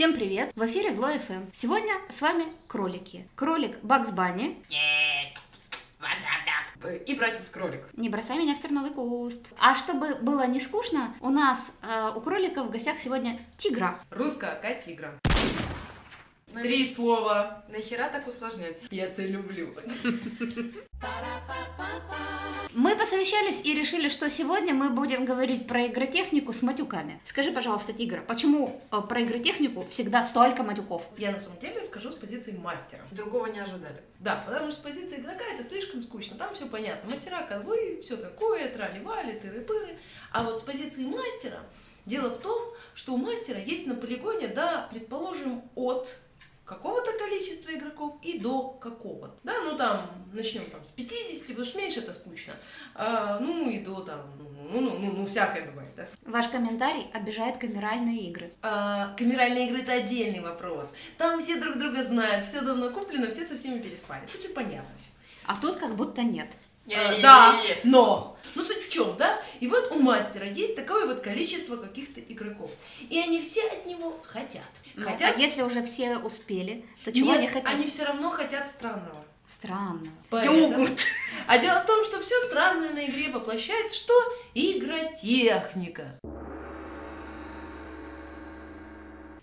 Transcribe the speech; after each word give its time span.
Всем 0.00 0.14
привет! 0.14 0.50
В 0.56 0.64
эфире 0.64 0.92
Зло 0.92 1.08
ФМ. 1.08 1.50
Сегодня 1.52 1.92
с 2.08 2.22
вами 2.22 2.46
кролики. 2.68 3.28
Кролик 3.34 3.80
Бакс 3.82 4.10
Банни. 4.12 4.56
И 7.04 7.14
братец-кролик. 7.14 7.84
Не 7.92 8.08
бросай 8.08 8.38
меня 8.38 8.54
в 8.54 8.62
терновый 8.62 8.92
куст. 8.92 9.46
А 9.58 9.74
чтобы 9.74 10.14
было 10.14 10.46
не 10.46 10.58
скучно, 10.58 11.14
у 11.20 11.28
нас 11.28 11.76
э, 11.82 12.12
у 12.16 12.20
кролика 12.22 12.62
в 12.62 12.70
гостях 12.70 12.98
сегодня 12.98 13.40
тигра. 13.58 14.00
Русская 14.08 14.54
Катигра. 14.54 15.20
Три 16.54 16.90
слова. 16.90 17.62
Нахера 17.68 18.08
так 18.08 18.26
усложнять? 18.26 18.82
Я 18.90 19.10
тебя 19.10 19.26
люблю. 19.26 19.74
Мы 22.72 22.94
посовещались 22.94 23.64
и 23.64 23.74
решили, 23.74 24.08
что 24.08 24.30
сегодня 24.30 24.72
мы 24.72 24.90
будем 24.90 25.24
говорить 25.24 25.66
про 25.66 25.88
игротехнику 25.88 26.52
с 26.52 26.62
матюками. 26.62 27.20
Скажи, 27.24 27.50
пожалуйста, 27.50 27.92
Тигра, 27.92 28.20
почему 28.20 28.80
э, 28.92 29.00
про 29.08 29.24
игротехнику 29.24 29.86
всегда 29.86 30.22
столько 30.22 30.62
матюков? 30.62 31.02
Я 31.18 31.32
на 31.32 31.40
самом 31.40 31.58
деле 31.58 31.82
скажу 31.82 32.12
с 32.12 32.14
позиции 32.14 32.52
мастера. 32.52 33.02
Другого 33.10 33.46
не 33.46 33.58
ожидали. 33.58 34.00
Да, 34.20 34.44
потому 34.46 34.70
что 34.70 34.80
с 34.80 34.84
позиции 34.84 35.18
игрока 35.18 35.42
это 35.52 35.64
слишком 35.64 36.00
скучно. 36.04 36.36
Там 36.36 36.54
все 36.54 36.66
понятно. 36.66 37.10
Мастера, 37.10 37.42
козлы, 37.42 38.00
все 38.04 38.16
такое, 38.16 38.68
трали-вали, 38.68 39.32
тыры-пыры. 39.40 39.98
А 40.30 40.44
вот 40.44 40.60
с 40.60 40.62
позиции 40.62 41.04
мастера 41.04 41.60
дело 42.06 42.30
в 42.30 42.38
том, 42.38 42.72
что 42.94 43.14
у 43.14 43.16
мастера 43.16 43.58
есть 43.58 43.88
на 43.88 43.96
полигоне, 43.96 44.46
да, 44.46 44.86
предположим, 44.92 45.64
от 45.74 46.20
какого-то 46.70 47.10
количества 47.18 47.72
игроков 47.72 48.14
и 48.22 48.38
до 48.38 48.68
какого-то. 48.68 49.34
Да, 49.42 49.54
ну 49.64 49.76
там 49.76 50.08
начнем 50.32 50.70
там 50.70 50.84
с 50.84 50.90
50, 50.90 51.48
потому 51.48 51.64
что 51.64 51.78
меньше 51.78 51.98
это 51.98 52.12
скучно. 52.12 52.52
А, 52.94 53.40
ну 53.40 53.68
и 53.68 53.80
до 53.80 54.00
там, 54.02 54.20
ну, 54.38 54.80
ну, 54.80 54.98
ну, 55.00 55.12
ну 55.12 55.26
всякое 55.26 55.68
бывает, 55.68 55.92
да. 55.96 56.06
Ваш 56.22 56.46
комментарий 56.46 57.10
обижает 57.12 57.56
камеральные 57.58 58.20
игры. 58.28 58.52
А, 58.62 59.16
камеральные 59.18 59.66
игры 59.66 59.80
это 59.82 59.92
отдельный 59.92 60.38
вопрос. 60.38 60.92
Там 61.18 61.40
все 61.40 61.60
друг 61.60 61.76
друга 61.76 62.04
знают, 62.04 62.44
все 62.44 62.60
давно 62.60 62.90
куплено, 62.90 63.28
все 63.30 63.44
со 63.44 63.56
всеми 63.56 63.80
переспали. 63.80 64.24
Тут 64.32 64.40
же 64.40 64.50
понятно 64.50 64.94
все. 64.96 65.10
А 65.46 65.56
тут 65.60 65.76
как 65.78 65.96
будто 65.96 66.22
нет. 66.22 66.50
А, 66.88 67.20
да, 67.20 67.60
но. 67.84 68.36
Ну 68.56 68.64
суть 68.64 68.82
в 68.84 68.90
чем, 68.90 69.16
да? 69.16 69.40
И 69.60 69.68
вот 69.68 69.92
у 69.92 70.00
мастера 70.00 70.46
есть 70.46 70.74
такое 70.74 71.06
вот 71.06 71.20
количество 71.20 71.76
каких-то 71.76 72.20
игроков. 72.20 72.70
И 73.08 73.18
они 73.20 73.40
все 73.42 73.64
от 73.68 73.86
него 73.86 74.18
хотят. 74.24 74.64
Ну, 74.96 75.04
хотят. 75.08 75.36
А 75.36 75.40
если 75.40 75.62
уже 75.62 75.84
все 75.84 76.18
успели, 76.18 76.84
то 77.04 77.12
чего 77.12 77.28
Нет, 77.28 77.38
они 77.38 77.46
хотят? 77.46 77.68
они 77.72 77.86
все 77.86 78.04
равно 78.04 78.30
хотят 78.30 78.68
странного. 78.68 79.24
Странно. 79.46 80.10
Поэтому- 80.30 80.88
А 81.46 81.58
дело 81.58 81.80
в 81.80 81.86
том, 81.86 82.04
что 82.04 82.20
все 82.20 82.40
странное 82.42 82.90
на 82.92 83.06
игре 83.06 83.28
воплощает 83.30 83.92
что? 83.92 84.12
Игротехника. 84.54 86.18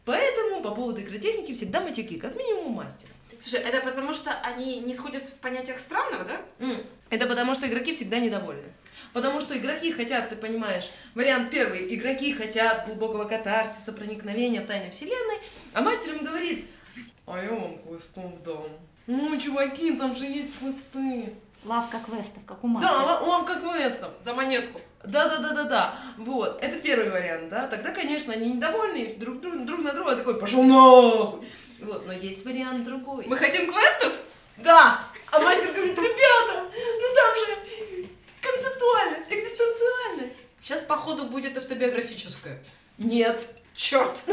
Поэтому 0.06 0.62
по 0.62 0.72
поводу 0.72 1.02
игротехники 1.02 1.54
всегда 1.54 1.82
матюки, 1.82 2.18
как 2.18 2.36
минимум 2.36 2.68
у 2.68 2.70
мастера. 2.70 3.12
Слушай, 3.42 3.62
это 3.66 3.82
потому 3.82 4.14
что 4.14 4.32
они 4.44 4.80
не 4.80 4.94
сходятся 4.94 5.32
в 5.32 5.36
понятиях 5.36 5.80
странного, 5.80 6.24
да? 6.26 6.42
М, 6.60 6.82
Это 7.10 7.28
потому, 7.28 7.54
что 7.56 7.68
игроки 7.68 7.94
всегда 7.94 8.20
недовольны. 8.20 8.64
Потому 9.14 9.40
что 9.42 9.58
игроки 9.58 9.92
хотят, 9.94 10.30
ты 10.30 10.36
понимаешь, 10.36 10.90
вариант 11.16 11.50
первый, 11.50 11.94
игроки 11.96 12.34
хотят 12.34 12.86
глубокого 12.88 13.24
катарсиса, 13.26 13.94
проникновения 13.94 14.62
в 14.62 14.66
тайны 14.68 14.92
вселенной, 14.92 15.40
а 15.74 15.82
мастер 15.82 16.14
им 16.16 16.26
говорит, 16.26 16.66
а 17.26 17.42
я 17.42 17.50
вам 17.52 17.78
квестом 17.80 18.34
дам. 18.46 18.68
Ну, 19.08 19.40
чуваки, 19.40 19.94
там 19.94 20.16
же 20.16 20.26
есть 20.26 20.58
квесты. 20.60 21.34
Лавка 21.64 21.98
квестов, 22.06 22.44
как 22.46 22.64
у 22.64 22.68
Макса. 22.68 22.88
Да, 22.90 23.04
ла- 23.06 23.20
лавка 23.22 23.56
квестов. 23.60 24.12
За 24.26 24.34
монетку. 24.34 24.80
Да, 25.04 25.30
да, 25.30 25.38
да, 25.38 25.54
да, 25.54 25.64
да. 25.64 25.96
Вот. 26.18 26.62
Это 26.62 26.78
первый 26.80 27.10
вариант, 27.10 27.50
да. 27.50 27.68
Тогда, 27.68 27.92
конечно, 27.92 28.34
они 28.34 28.54
недовольны, 28.54 28.98
и 29.04 29.16
друг, 29.18 29.40
друг, 29.40 29.66
друг 29.66 29.82
на 29.82 29.94
друга 29.94 30.16
такой 30.16 30.40
пошел 30.40 30.62
нахуй. 30.64 31.48
Вот, 31.80 32.06
но 32.06 32.14
есть 32.14 32.44
вариант 32.46 32.86
другой. 32.86 33.26
Мы 33.28 33.38
хотим 33.38 33.72
квестов? 33.72 34.14
Да! 34.58 35.08
А 35.32 35.40
мастер 35.40 35.72
говорит, 35.72 35.98
ребята, 35.98 36.64
ну 36.74 37.16
там 37.16 37.36
же 37.38 38.10
концептуальность, 38.42 39.32
экзистенциальность. 39.32 40.38
Сейчас, 40.60 40.84
походу, 40.84 41.26
будет 41.26 41.58
автобиографическое. 41.58 42.62
Нет. 42.98 43.56
Черт! 43.76 44.26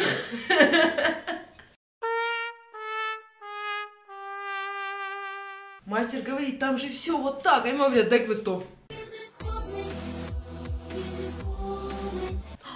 Мастер 5.85 6.23
говорит, 6.23 6.59
там 6.59 6.79
же 6.79 6.89
все 6.89 7.17
вот 7.17 7.43
так. 7.43 7.67
А 7.67 7.69
ему 7.69 7.85
говорят, 7.85 8.09
дай 8.09 8.25
квестов. 8.25 8.65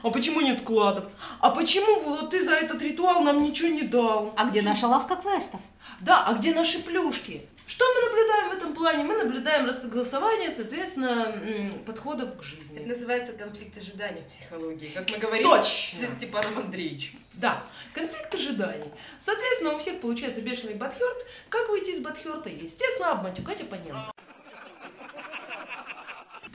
А 0.08 0.10
почему 0.10 0.40
нет 0.40 0.60
вкладов? 0.60 1.04
А 1.40 1.50
почему 1.50 2.00
вот 2.00 2.30
ты 2.30 2.42
за 2.42 2.52
этот 2.52 2.80
ритуал 2.80 3.20
нам 3.20 3.42
ничего 3.42 3.68
не 3.68 3.82
дал? 3.82 4.32
А 4.38 4.46
где 4.48 4.62
наша 4.62 4.86
лавка 4.88 5.16
квестов? 5.16 5.60
Да, 6.00 6.24
а 6.26 6.32
где 6.32 6.54
наши 6.54 6.82
плюшки? 6.82 7.46
Что 7.66 7.84
мы 7.94 8.06
наблюдаем 8.08 8.48
в 8.48 8.52
этом 8.54 8.72
плане? 8.72 9.04
Мы 9.04 9.16
наблюдаем 9.22 9.66
рассогласование, 9.66 10.50
соответственно, 10.50 11.38
подходов 11.84 12.30
к 12.30 12.36
Это 12.36 12.42
жизни. 12.42 12.78
называется 12.86 13.34
конфликт 13.34 13.76
ожиданий 13.76 14.22
в 14.22 14.28
психологии, 14.30 14.88
как 14.88 15.10
мы 15.10 15.18
говорили 15.18 15.44
Точно. 15.44 15.98
с 15.98 16.16
Степаном 16.16 16.58
Андреевичем. 16.58 17.18
Да, 17.34 17.62
конфликт 17.92 18.34
ожиданий. 18.34 18.90
Соответственно, 19.20 19.74
у 19.74 19.78
всех 19.78 20.00
получается 20.00 20.40
бешеный 20.40 20.74
бадхерт. 20.76 21.26
Как 21.50 21.68
выйти 21.68 21.90
из 21.90 22.00
бадхерта? 22.00 22.48
Естественно, 22.48 23.10
обматюкать 23.10 23.60
оппонента. 23.60 24.10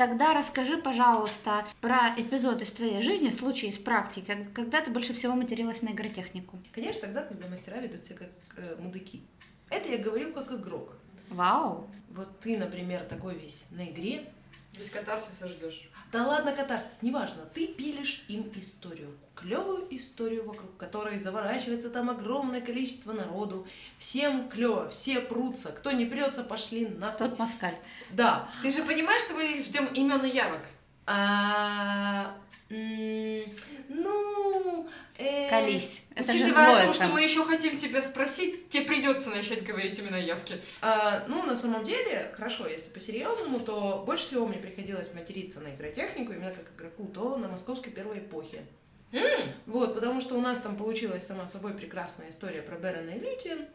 Тогда 0.04 0.34
расскажи, 0.34 0.78
пожалуйста, 0.78 1.66
про 1.80 2.14
эпизод 2.18 2.62
из 2.62 2.72
твоей 2.72 3.00
жизни, 3.00 3.30
случай 3.30 3.68
из 3.68 3.78
практики, 3.78 4.50
когда 4.54 4.82
ты 4.82 4.92
больше 4.92 5.14
всего 5.14 5.34
материлась 5.34 5.82
на 5.82 5.92
игротехнику. 5.92 6.60
Конечно, 6.74 7.04
тогда, 7.04 7.22
когда 7.22 7.48
мастера 7.48 7.78
ведут 7.78 8.04
себя 8.04 8.18
как 8.18 8.30
э, 8.58 8.76
мудаки. 8.82 9.24
Это 9.70 9.88
я 9.88 9.98
говорю 9.98 10.34
как 10.34 10.52
игрок. 10.52 10.98
Вау! 11.30 11.88
Вот 12.10 12.38
ты, 12.42 12.58
например, 12.58 13.06
такой 13.06 13.36
весь 13.36 13.64
на 13.72 13.86
игре. 13.86 14.26
Без 14.78 14.90
катарсиса 14.90 15.48
ждешь. 15.48 15.88
Да 16.12 16.28
ладно, 16.28 16.52
катарсис, 16.52 17.02
неважно. 17.02 17.44
Ты 17.54 17.68
пилишь 17.68 18.24
им 18.28 18.52
историю. 18.56 19.18
Клевую 19.36 19.88
историю, 19.96 20.46
вокруг 20.46 20.78
которой 20.78 21.20
заворачивается 21.20 21.90
там 21.90 22.10
огромное 22.10 22.62
количество 22.62 23.14
народу. 23.14 23.68
Всем 23.98 24.50
клево, 24.50 24.90
все 24.90 25.20
прутся. 25.22 25.72
Кто 25.72 25.92
не 25.92 26.06
прется, 26.06 26.44
пошли 26.44 26.88
на... 26.88 27.12
Тот 27.12 27.40
москаль. 27.40 27.78
Да. 28.12 28.50
Ты 28.62 28.72
же 28.72 28.84
понимаешь, 28.84 29.24
что 29.24 29.34
мы 29.34 29.56
ждем 29.58 29.86
имен 29.88 30.24
и 30.26 30.30
явок? 30.30 30.62
А, 31.06 32.36
ну... 33.90 34.90
э, 35.18 35.50
Колись. 35.50 36.06
Это 36.16 36.32
Учитывая 36.32 36.88
то, 36.88 36.94
что 36.94 37.08
мы 37.08 37.22
еще 37.22 37.44
хотим 37.46 37.78
тебя 37.78 38.04
спросить, 38.04 38.70
тебе 38.70 38.86
придется 38.86 39.30
начать 39.30 39.64
говорить 39.64 39.98
именно 40.00 40.16
явки. 40.16 40.56
а, 40.82 41.26
ну, 41.28 41.44
на 41.46 41.56
самом 41.56 41.84
деле, 41.84 42.34
хорошо, 42.36 42.68
если 42.68 42.90
по-серьезному, 42.90 43.60
то 43.60 44.04
больше 44.06 44.26
всего 44.26 44.46
мне 44.46 44.58
приходилось 44.58 45.14
материться 45.14 45.60
на 45.60 45.74
игротехнику, 45.76 46.34
именно 46.34 46.52
как 46.52 46.66
игроку, 46.76 47.08
то 47.08 47.38
на 47.38 47.48
московской 47.48 47.92
первой 47.92 48.20
эпохе. 48.20 48.64
Вот, 49.66 49.94
потому 49.94 50.22
что 50.22 50.36
у 50.36 50.42
нас 50.42 50.60
там 50.60 50.76
получилась 50.76 51.26
сама 51.26 51.48
собой 51.48 51.74
прекрасная 51.74 52.30
история 52.30 52.62
про 52.62 52.78
Берена 52.78 53.12
и 53.12 53.20
Лютиен. 53.20 53.68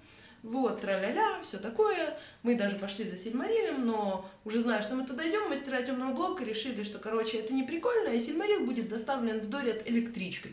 Вот, 0.43 0.81
тра-ля-ля, 0.81 1.41
все 1.43 1.59
такое. 1.59 2.17
Мы 2.45 2.55
даже 2.55 2.77
пошли 2.77 3.05
за 3.05 3.17
Сильмарилем, 3.17 3.85
но 3.85 4.29
уже 4.45 4.63
зная, 4.63 4.83
что 4.83 4.95
мы 4.95 5.05
туда 5.05 5.29
идем, 5.29 5.49
мастера 5.49 5.83
темного 5.83 6.13
блока 6.13 6.45
решили, 6.45 6.85
что, 6.85 6.99
короче, 6.99 7.39
это 7.39 7.53
не 7.53 7.65
прикольно, 7.65 8.11
и 8.11 8.21
Сильмарил 8.21 8.65
будет 8.65 8.89
доставлен 8.89 9.41
в 9.41 9.49
Дорят 9.49 9.83
электричкой. 9.87 10.53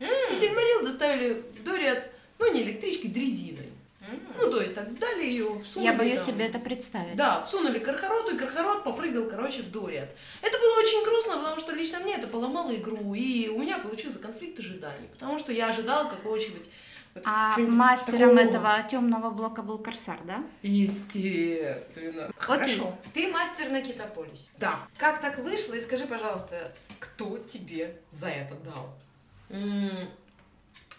И 0.00 0.36
Сильмарил 0.36 0.84
доставили 0.84 1.42
в 1.58 1.62
Дорят, 1.64 2.10
ну, 2.38 2.52
не 2.52 2.62
электричкой, 2.62 3.10
дрезиной. 3.10 3.72
Ну, 4.38 4.50
то 4.50 4.62
есть, 4.62 4.74
так 4.74 4.98
дали 4.98 5.24
ее, 5.24 5.60
всунули. 5.62 5.90
Я 5.90 5.94
боюсь 5.96 6.22
там. 6.22 6.34
себе 6.34 6.46
это 6.46 6.58
представить. 6.58 7.16
Да, 7.16 7.42
всунули 7.42 7.78
Кархароту, 7.78 8.34
и 8.34 8.38
Кархарот 8.38 8.82
попрыгал, 8.84 9.28
короче, 9.28 9.62
в 9.62 9.70
Дориат. 9.70 10.08
Это 10.40 10.58
было 10.58 10.78
очень 10.78 11.04
грустно, 11.04 11.36
потому 11.36 11.58
что 11.58 11.72
лично 11.72 11.98
мне 11.98 12.14
это 12.14 12.26
поломало 12.26 12.74
игру, 12.74 13.12
и 13.14 13.48
у 13.48 13.58
меня 13.58 13.78
получился 13.78 14.18
конфликт 14.18 14.58
ожиданий, 14.60 15.08
потому 15.12 15.38
что 15.38 15.52
я 15.52 15.68
ожидал 15.68 16.08
какого-нибудь... 16.08 16.64
вот 17.14 17.22
А 17.26 17.58
мастером 17.58 18.36
такого. 18.36 18.48
этого 18.48 18.82
темного 18.90 19.30
блока 19.30 19.60
был 19.62 19.76
Корсар, 19.78 20.18
да? 20.24 20.42
Естественно. 20.62 22.30
Хорошо. 22.38 22.96
Ты 23.12 23.28
мастер 23.30 23.70
на 23.70 23.82
Китополисе. 23.82 24.50
Да. 24.58 24.78
Как 24.96 25.20
так 25.20 25.38
вышло? 25.38 25.74
И 25.74 25.80
скажи, 25.82 26.06
пожалуйста, 26.06 26.72
кто 26.98 27.38
тебе 27.38 27.96
за 28.10 28.28
это 28.28 28.54
дал? 28.64 28.94
М, 29.50 29.90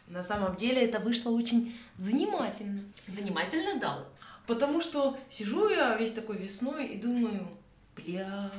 На 0.08 0.24
самом 0.24 0.56
деле 0.56 0.84
это 0.86 1.00
вышло 1.00 1.30
очень 1.32 1.78
занимательно. 1.98 2.82
Занимательно 3.08 3.80
дал. 3.80 4.06
Потому 4.48 4.82
что 4.82 5.20
сижу 5.30 5.70
я 5.70 5.96
весь 5.96 6.12
такой 6.14 6.38
весной 6.38 6.88
и 6.88 6.98
думаю, 6.98 7.48
бля, 7.96 8.52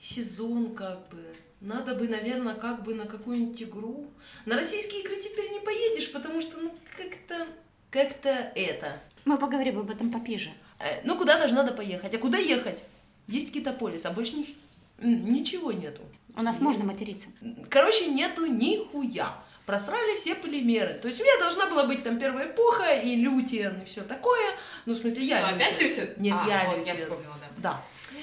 сезон 0.00 0.74
как 0.74 1.08
бы, 1.08 1.36
надо 1.60 1.94
бы, 1.94 2.08
наверное, 2.08 2.54
как 2.56 2.82
бы 2.82 2.94
на 2.94 3.06
какую-нибудь 3.06 3.62
игру. 3.62 4.10
На 4.46 4.56
российские 4.56 5.02
игры 5.02 5.16
теперь 5.22 5.50
не 5.52 5.60
поедешь, 5.60 6.10
потому 6.10 6.40
что, 6.42 6.58
ну, 6.58 6.74
как-то, 6.96 7.46
как-то 7.90 8.30
это. 8.56 9.00
Мы 9.24 9.38
поговорим 9.38 9.78
об 9.78 9.90
этом 9.90 10.10
попиже. 10.10 10.50
Э, 10.80 11.02
Ну, 11.04 11.16
куда-то 11.16 11.46
же 11.46 11.54
надо 11.54 11.72
поехать. 11.72 12.14
А 12.14 12.18
куда 12.18 12.38
ехать? 12.38 12.82
Есть 13.28 13.52
Китополис, 13.52 14.04
а 14.06 14.10
больше 14.10 14.34
ни- 14.36 14.56
м, 14.98 15.32
ничего 15.32 15.70
нету. 15.70 16.02
У 16.36 16.42
нас 16.42 16.60
можно 16.60 16.84
материться. 16.84 17.28
Короче, 17.68 18.06
нету 18.06 18.46
нихуя. 18.46 19.34
Просрали 19.66 20.16
все 20.16 20.34
полимеры. 20.34 20.94
То 20.94 21.06
есть 21.08 21.20
у 21.20 21.24
меня 21.24 21.38
должна 21.38 21.66
была 21.66 21.84
быть 21.84 22.02
там 22.02 22.18
первая 22.18 22.46
эпоха 22.46 22.92
и 22.92 23.14
лютиен 23.14 23.80
и 23.82 23.84
все 23.84 24.02
такое. 24.02 24.54
Ну, 24.84 24.94
в 24.94 24.96
смысле, 24.96 25.22
я 25.22 25.38
Что, 25.38 25.54
опять 25.54 25.80
лютиен. 25.80 26.08
Нет, 26.16 26.36
А, 26.42 26.48
я 26.48 26.70
вот, 26.70 26.86
я 26.86 26.94
вспомнила, 26.96 27.36
да. 27.40 27.48
Да. 27.58 27.80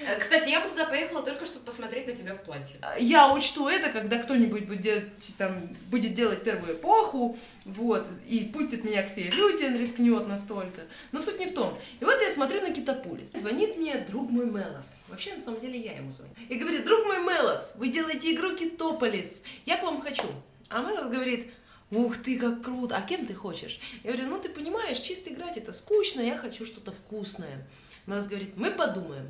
Э, 0.07 0.17
Кстати, 0.19 0.49
я 0.49 0.61
бы 0.61 0.69
туда 0.69 0.85
поехала 0.85 1.21
только, 1.21 1.45
чтобы 1.45 1.65
посмотреть 1.65 2.07
на 2.07 2.15
тебя 2.15 2.33
в 2.33 2.43
платье. 2.43 2.79
Я 2.99 3.33
учту 3.33 3.67
это, 3.67 3.89
когда 3.89 4.17
кто-нибудь 4.17 4.65
будет 4.65 4.81
делать, 4.81 5.05
там, 5.37 5.69
будет 5.89 6.13
делать 6.13 6.43
первую 6.43 6.75
эпоху, 6.75 7.37
вот, 7.65 8.05
и 8.25 8.45
пустит 8.53 8.83
меня 8.83 9.03
к 9.03 9.09
себе 9.09 9.29
Лютин, 9.29 9.77
рискнет 9.77 10.27
настолько. 10.27 10.81
Но 11.11 11.19
суть 11.19 11.39
не 11.39 11.47
в 11.47 11.53
том. 11.53 11.77
И 11.99 12.05
вот 12.05 12.21
я 12.21 12.31
смотрю 12.31 12.61
на 12.61 12.71
Китополис. 12.71 13.31
Звонит 13.33 13.77
мне 13.77 13.97
друг 13.97 14.29
мой 14.31 14.45
Мелос. 14.45 15.01
Вообще, 15.09 15.33
на 15.33 15.41
самом 15.41 15.59
деле, 15.59 15.79
я 15.79 15.97
ему 15.97 16.11
звоню. 16.11 16.31
И 16.47 16.55
говорит, 16.55 16.85
друг 16.85 17.05
мой 17.05 17.19
Мелос, 17.19 17.73
вы 17.75 17.89
делаете 17.89 18.33
игру 18.33 18.55
Китополис. 18.55 19.43
Я 19.65 19.77
к 19.77 19.83
вам 19.83 20.01
хочу. 20.01 20.27
А 20.69 20.81
Мелос 20.81 21.11
говорит, 21.11 21.51
ух 21.91 22.17
ты, 22.17 22.37
как 22.39 22.63
круто, 22.63 22.95
а 22.95 23.01
кем 23.01 23.25
ты 23.25 23.33
хочешь? 23.33 23.79
Я 24.03 24.13
говорю, 24.13 24.29
ну 24.29 24.39
ты 24.39 24.49
понимаешь, 24.49 24.99
чисто 24.99 25.31
играть 25.31 25.57
это 25.57 25.73
скучно, 25.73 26.21
я 26.21 26.37
хочу 26.37 26.65
что-то 26.65 26.91
вкусное. 26.91 27.67
Мелос 28.05 28.27
говорит, 28.27 28.55
мы 28.55 28.71
подумаем. 28.71 29.27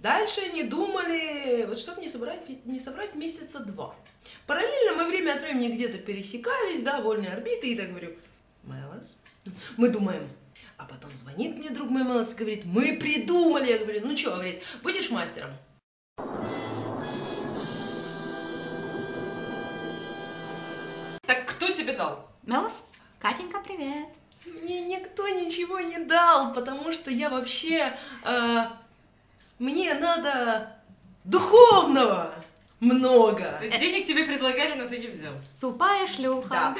Дальше 0.00 0.48
не 0.52 0.62
думали, 0.62 1.66
вот 1.68 1.78
чтобы 1.78 2.00
не 2.00 2.08
собрать, 2.08 2.48
не 2.64 2.80
собрать 2.80 3.14
месяца 3.14 3.60
два. 3.60 3.94
Параллельно 4.46 4.94
мы 4.94 5.10
время 5.10 5.34
от 5.34 5.42
времени 5.42 5.68
где-то 5.68 5.98
пересекались, 5.98 6.82
да, 6.82 7.02
вольные 7.02 7.32
орбиты, 7.32 7.68
и 7.68 7.76
так 7.76 7.90
говорю, 7.90 8.16
Мелос, 8.62 9.20
мы 9.76 9.90
думаем. 9.90 10.26
А 10.78 10.86
потом 10.86 11.14
звонит 11.18 11.58
мне 11.58 11.68
друг 11.68 11.90
мой 11.90 12.02
Мелос 12.02 12.32
и 12.32 12.36
говорит, 12.36 12.64
мы 12.64 12.96
придумали. 12.96 13.72
Я 13.72 13.78
говорю, 13.78 14.00
ну 14.06 14.16
что, 14.16 14.30
говорит, 14.30 14.62
будешь 14.82 15.10
мастером? 15.10 15.50
Так 21.26 21.44
кто 21.44 21.70
тебе 21.72 21.92
дал? 21.92 22.26
Мелос? 22.44 22.88
Катенька, 23.18 23.60
привет. 23.60 24.08
Мне 24.46 24.80
никто 24.80 25.28
ничего 25.28 25.78
не 25.80 25.98
дал, 25.98 26.54
потому 26.54 26.90
что 26.94 27.10
я 27.10 27.28
вообще, 27.28 27.92
э, 28.24 28.64
мне 29.60 29.94
надо 29.94 30.74
духовного 31.24 32.34
много. 32.80 33.56
То 33.58 33.66
есть 33.66 33.78
денег 33.78 34.06
тебе 34.06 34.24
предлагали, 34.24 34.74
но 34.74 34.88
ты 34.88 34.98
не 34.98 35.06
взял. 35.06 35.34
Тупая 35.60 36.06
шлюха. 36.06 36.48
Да. 36.48 36.76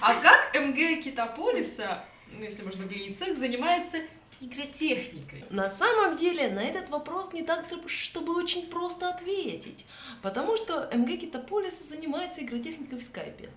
А 0.00 0.14
как 0.14 0.54
МГ 0.54 1.02
Китополиса, 1.02 2.04
ну 2.32 2.44
если 2.44 2.62
можно 2.62 2.86
в 2.86 2.90
яйцах, 2.90 3.36
занимается 3.36 3.98
игротехникой? 4.40 5.44
На 5.50 5.68
самом 5.68 6.16
деле 6.16 6.48
на 6.48 6.60
этот 6.60 6.88
вопрос 6.90 7.32
не 7.32 7.42
так, 7.42 7.66
чтобы 7.86 8.34
очень 8.34 8.70
просто 8.70 9.10
ответить, 9.10 9.84
потому 10.22 10.56
что 10.56 10.88
МГ 10.94 11.20
Китополис 11.20 11.88
занимается 11.88 12.40
игротехникой 12.40 13.00
в 13.00 13.02
скайпе. 13.02 13.50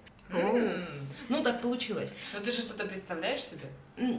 Ну, 1.29 1.44
так 1.44 1.61
получилось. 1.61 2.15
Ну 2.33 2.39
ты 2.39 2.51
же 2.51 2.61
что-то 2.61 2.85
представляешь 2.85 3.44
себе? 3.44 3.67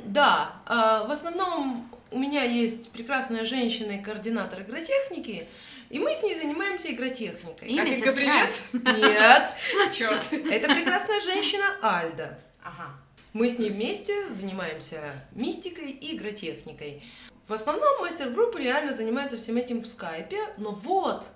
Да, 0.07 0.57
а, 0.67 1.05
в 1.05 1.11
основном 1.11 1.91
у 2.15 2.19
меня 2.19 2.45
есть 2.45 2.91
прекрасная 2.93 3.45
женщина 3.45 3.93
и 3.93 4.03
координатор 4.03 4.63
игротехники, 4.63 5.49
и 5.91 5.99
мы 5.99 6.15
с 6.15 6.23
ней 6.23 6.37
занимаемся 6.37 6.93
игротехникой. 6.93 7.69
Имя 7.69 7.85
Катенька, 7.85 8.13
привет! 8.13 8.53
Нет, 8.73 9.93
Черт! 9.93 10.23
это 10.33 10.73
прекрасная 10.73 11.21
женщина 11.21 11.65
Альда. 11.83 12.39
Ага. 12.63 12.93
Мы 13.33 13.51
с 13.51 13.59
ней 13.59 13.71
вместе 13.71 14.31
занимаемся 14.31 15.01
мистикой 15.33 15.91
и 15.91 16.17
игротехникой. 16.17 17.03
В 17.49 17.53
основном 17.53 18.01
мастер-группа 18.01 18.59
реально 18.59 18.93
занимается 18.93 19.37
всем 19.37 19.57
этим 19.57 19.83
в 19.83 19.87
скайпе, 19.87 20.39
но 20.57 20.71
вот, 20.71 21.27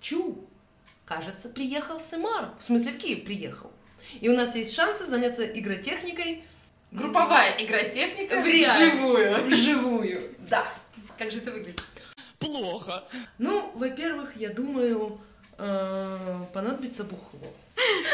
чу, 0.00 0.44
кажется, 1.04 1.48
приехал 1.48 2.00
Сэмар, 2.00 2.54
в 2.58 2.64
смысле 2.64 2.90
в 2.90 2.98
Киев 2.98 3.24
приехал. 3.24 3.70
И 4.20 4.28
у 4.28 4.36
нас 4.36 4.56
есть 4.56 4.74
шансы 4.74 5.06
заняться 5.06 5.46
игротехникой 5.46 6.42
Групповая 6.90 7.56
игротехника 7.62 8.40
В 8.40 8.46
реале. 8.46 8.90
вживую. 8.90 9.46
вживую. 9.46 10.34
Да. 10.48 10.66
Как 11.18 11.30
же 11.30 11.38
это 11.38 11.50
выглядит? 11.50 11.82
Плохо. 12.38 13.04
Ну, 13.38 13.70
во-первых, 13.74 14.36
я 14.36 14.50
думаю, 14.50 15.20
э, 15.58 16.38
понадобится 16.52 17.04
бухло. 17.04 17.40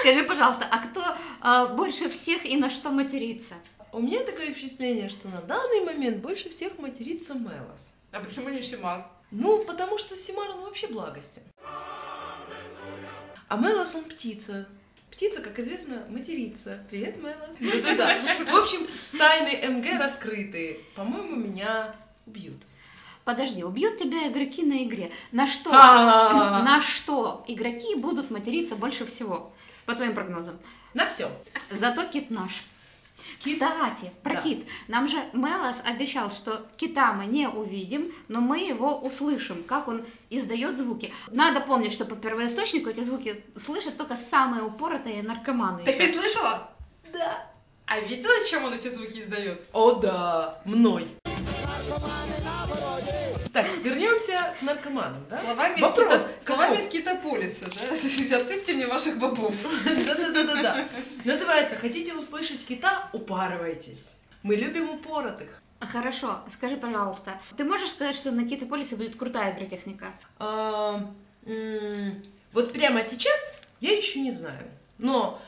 Скажи, 0.00 0.24
пожалуйста, 0.24 0.66
а 0.70 0.78
кто 0.86 1.02
а, 1.40 1.66
больше 1.66 2.08
всех 2.08 2.44
и 2.44 2.56
на 2.56 2.70
что 2.70 2.90
матерится? 2.90 3.54
У 3.92 4.00
меня 4.00 4.24
такое 4.24 4.52
впечатление, 4.52 5.08
что 5.08 5.28
на 5.28 5.40
данный 5.40 5.84
момент 5.84 6.16
больше 6.18 6.48
всех 6.50 6.78
матерится 6.78 7.34
Мелос. 7.34 7.94
А 8.12 8.20
почему 8.20 8.48
не 8.48 8.60
Шимар? 8.62 9.06
Ну, 9.30 9.64
потому 9.64 9.98
что 9.98 10.16
Симар, 10.16 10.50
он 10.50 10.62
вообще 10.62 10.86
благостен. 10.88 11.42
А 13.48 13.56
Мелос, 13.56 13.94
он 13.94 14.04
птица. 14.04 14.66
Птица, 15.14 15.40
как 15.40 15.60
известно, 15.60 16.02
матерится. 16.08 16.80
Привет, 16.90 17.16
Мелос. 17.22 17.56
Да-да-да. 17.60 18.50
В 18.50 18.56
общем, 18.56 18.84
тайны 19.16 19.64
МГ 19.68 20.00
раскрыты. 20.00 20.80
По-моему, 20.96 21.36
меня 21.36 21.94
убьют. 22.26 22.60
Подожди, 23.22 23.62
убьют 23.62 23.96
тебя 23.96 24.26
игроки 24.26 24.64
на 24.64 24.82
игре. 24.82 25.12
На 25.30 25.46
что? 25.46 25.70
А. 25.72 26.64
На 26.64 26.82
что 26.82 27.44
игроки 27.46 27.94
будут 27.94 28.32
материться 28.32 28.74
больше 28.74 29.06
всего? 29.06 29.52
По 29.86 29.94
твоим 29.94 30.16
прогнозам. 30.16 30.58
На 30.94 31.06
все. 31.06 31.30
Зато 31.70 32.06
кит 32.06 32.32
наш. 32.32 32.64
Кит? 33.42 33.54
Кстати, 33.54 34.10
про 34.22 34.34
Да. 34.34 34.42
кит. 34.42 34.66
Нам 34.88 35.08
же 35.08 35.16
Мелос 35.32 35.82
обещал, 35.84 36.30
что 36.30 36.66
кита 36.76 37.12
мы 37.12 37.26
не 37.26 37.48
увидим, 37.48 38.12
но 38.28 38.40
мы 38.40 38.58
его 38.60 38.98
услышим, 38.98 39.62
как 39.64 39.88
он 39.88 40.04
издает 40.30 40.78
звуки. 40.78 41.12
Надо 41.28 41.60
помнить, 41.60 41.92
что 41.92 42.04
по 42.04 42.16
первоисточнику 42.16 42.88
эти 42.90 43.02
звуки 43.02 43.42
слышат 43.56 43.96
только 43.96 44.16
самые 44.16 44.62
упоротые 44.64 45.22
наркоманы. 45.22 45.82
Так 45.84 45.96
ты 45.96 46.12
слышала? 46.12 46.70
Да. 47.12 47.46
А 47.86 48.00
видела, 48.00 48.44
чем 48.48 48.64
он 48.64 48.74
эти 48.74 48.88
звуки 48.88 49.18
издает? 49.18 49.64
О 49.72 49.92
да, 49.92 50.60
мной. 50.64 51.06
Так, 53.54 53.66
вернемся 53.84 54.52
к 54.58 54.62
наркоманам, 54.62 55.24
да? 55.30 55.40
Словами, 55.40 55.80
Вопрос. 55.80 56.06
из, 56.06 56.22
Кита- 56.22 56.44
словами 56.44 56.76
из 56.78 56.88
Китополиса, 56.88 57.66
да? 57.66 57.94
Отсыпьте 57.94 58.74
мне 58.74 58.88
ваших 58.88 59.16
бобов. 59.20 59.54
Да-да-да-да-да. 60.06 60.84
Называется 61.24 61.76
«Хотите 61.76 62.14
услышать 62.14 62.66
кита? 62.66 63.08
Упарывайтесь». 63.12 64.16
Мы 64.42 64.56
любим 64.56 64.90
упоротых. 64.90 65.62
Хорошо, 65.78 66.40
скажи, 66.50 66.76
пожалуйста, 66.76 67.40
ты 67.56 67.62
можешь 67.64 67.90
сказать, 67.90 68.16
что 68.16 68.32
на 68.32 68.44
Китополисе 68.48 68.96
будет 68.96 69.14
крутая 69.16 69.54
игротехника? 69.54 70.06
А, 70.40 71.08
Вот 72.52 72.72
прямо 72.72 73.04
сейчас 73.04 73.54
я 73.80 73.96
еще 73.96 74.18
не 74.20 74.32
знаю. 74.32 74.66
Но 74.98 75.40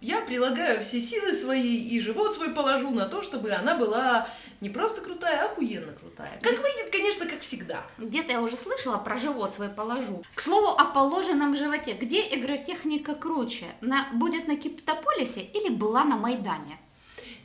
я 0.00 0.20
прилагаю 0.20 0.82
все 0.82 1.00
силы 1.00 1.32
свои 1.34 1.76
и 1.76 2.00
живот 2.00 2.34
свой 2.34 2.50
положу 2.50 2.90
на 2.90 3.06
то, 3.06 3.22
чтобы 3.22 3.52
она 3.52 3.76
была 3.76 4.28
не 4.60 4.70
просто 4.70 5.00
крутая, 5.00 5.42
а 5.42 5.46
охуенно 5.46 5.92
крутая. 5.92 6.38
Как 6.42 6.52
выйдет, 6.52 6.90
конечно, 6.90 7.26
как 7.26 7.40
всегда. 7.40 7.86
Где-то 7.98 8.32
я 8.32 8.40
уже 8.40 8.56
слышала 8.56 8.96
про 8.98 9.16
живот 9.16 9.54
свой 9.54 9.68
положу. 9.68 10.22
К 10.34 10.40
слову 10.40 10.68
о 10.68 10.84
положенном 10.86 11.56
животе. 11.56 11.92
Где 11.94 12.20
игротехника 12.22 13.14
круче? 13.14 13.66
На, 13.80 14.08
будет 14.12 14.48
на 14.48 14.56
Киптополисе 14.56 15.42
или 15.42 15.68
была 15.68 16.04
на 16.04 16.16
Майдане? 16.16 16.78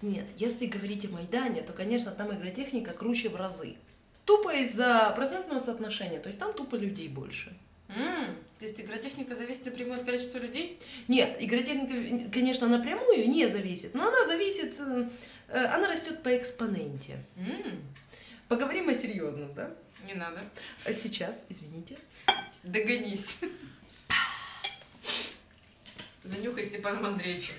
Нет, 0.01 0.25
если 0.37 0.65
говорить 0.65 1.05
о 1.05 1.09
Майдане, 1.09 1.61
то, 1.61 1.73
конечно, 1.73 2.11
там 2.11 2.31
игротехника 2.33 2.91
круче 2.91 3.29
в 3.29 3.35
разы. 3.35 3.75
Тупо 4.25 4.49
из-за 4.55 5.11
процентного 5.15 5.59
соотношения, 5.59 6.19
то 6.19 6.27
есть 6.27 6.39
там 6.39 6.53
тупо 6.53 6.75
людей 6.75 7.07
больше. 7.07 7.53
М, 7.89 8.35
То 8.59 8.65
есть 8.65 8.79
игротехника 8.79 9.35
зависит 9.35 9.65
напрямую 9.65 9.99
от 9.99 10.05
количества 10.05 10.37
людей? 10.37 10.79
Нет, 11.07 11.35
игротехника, 11.39 12.29
конечно, 12.31 12.67
напрямую 12.67 13.27
не 13.27 13.47
зависит, 13.47 13.93
но 13.93 14.07
она 14.07 14.25
зависит, 14.25 14.75
э, 14.79 15.09
она 15.53 15.87
растет 15.87 16.23
по 16.23 16.35
экспоненте. 16.37 17.19
М, 17.37 17.81
Поговорим 18.47 18.89
о 18.89 18.95
серьезном, 18.95 19.53
да? 19.53 19.71
Не 20.05 20.13
надо. 20.13 20.43
А 20.85 20.93
сейчас, 20.93 21.45
извините. 21.49 21.97
Догонись. 22.63 23.39
Занюхай 26.23 26.63
Степаном 26.63 27.05
Андреевичем. 27.05 27.53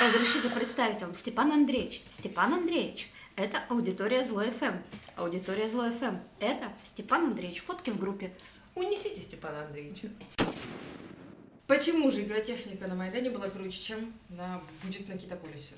Разрешите 0.00 0.50
представить 0.50 1.00
вам 1.02 1.14
Степан 1.14 1.52
Андреевич. 1.52 2.02
Степан 2.10 2.52
Андреевич, 2.52 3.08
это 3.36 3.62
аудитория 3.68 4.22
Злой 4.22 4.50
ФМ. 4.50 4.76
Аудитория 5.16 5.68
Злой 5.68 5.92
ФМ. 5.92 6.16
Это 6.40 6.72
Степан 6.84 7.26
Андреевич. 7.26 7.62
Фотки 7.62 7.90
в 7.90 7.98
группе. 7.98 8.32
Унесите 8.74 9.20
Степана 9.22 9.64
Андреевича. 9.66 10.10
Почему 11.66 12.10
же 12.10 12.22
игротехника 12.22 12.86
на 12.88 12.94
Майдане 12.94 13.30
была 13.30 13.48
круче, 13.48 13.80
чем 13.80 14.12
на, 14.28 14.60
будет 14.82 15.08
на 15.08 15.16
Китополисе? 15.16 15.74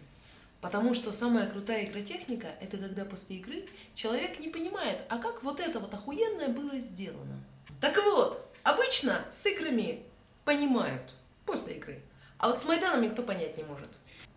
Потому 0.60 0.94
что 0.94 1.12
самая 1.12 1.48
крутая 1.48 1.84
игротехника– 1.84 2.48
это 2.60 2.78
когда 2.78 3.04
после 3.04 3.36
игры 3.36 3.68
человек 3.94 4.40
не 4.40 4.48
понимает, 4.48 5.04
а 5.08 5.18
как 5.18 5.42
вот 5.42 5.60
это 5.60 5.78
вот 5.80 5.92
охуенное 5.92 6.48
было 6.48 6.78
сделано. 6.80 7.42
Так 7.80 7.96
вот, 8.02 8.50
обычно 8.62 9.24
с 9.30 9.44
играми 9.46 10.02
понимают 10.44 11.14
после 11.44 11.76
игры, 11.76 12.00
а 12.38 12.48
вот 12.48 12.60
с 12.60 12.64
Майданом 12.64 13.02
никто 13.02 13.22
понять 13.22 13.56
не 13.56 13.64
может. 13.64 13.88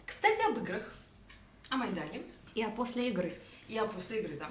Кстати, 0.06 0.42
об 0.50 0.58
играх. 0.58 0.84
О 1.70 1.78
Майдане. 1.78 2.24
И 2.56 2.64
а 2.64 2.70
после 2.70 3.10
игры. 3.10 3.34
И 3.68 3.78
о 3.78 3.86
после 3.86 4.22
игры, 4.22 4.38
да. 4.38 4.50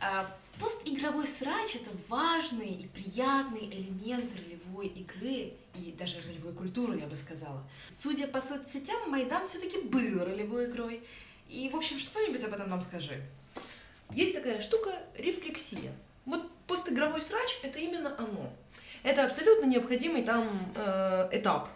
А, 0.00 0.36
Постигровой 0.58 1.26
срач– 1.26 1.74
это 1.76 1.90
важный 2.08 2.70
и 2.70 2.88
приятный 2.88 3.66
элемент 3.70 4.34
ролевой 4.34 4.57
игры 4.86 5.52
и 5.74 5.94
даже 5.98 6.20
ролевой 6.26 6.52
культуры, 6.52 6.98
я 6.98 7.06
бы 7.06 7.16
сказала. 7.16 7.62
Судя 8.02 8.26
по 8.28 8.40
соцсетям, 8.40 9.10
Майдан 9.10 9.46
все-таки 9.46 9.80
был 9.80 10.24
ролевой 10.24 10.66
игрой. 10.66 11.02
И, 11.48 11.68
в 11.72 11.76
общем, 11.76 11.98
что-нибудь 11.98 12.42
об 12.44 12.52
этом 12.52 12.70
нам 12.70 12.80
скажи. 12.80 13.22
Есть 14.10 14.34
такая 14.34 14.60
штука 14.60 14.90
рефлексия. 15.16 15.92
Вот 16.26 16.50
постигровой 16.66 17.20
срач 17.20 17.58
это 17.62 17.78
именно 17.78 18.14
оно. 18.18 18.52
Это 19.02 19.24
абсолютно 19.24 19.66
необходимый 19.66 20.22
там 20.22 20.72
э, 20.74 21.28
этап 21.32 21.68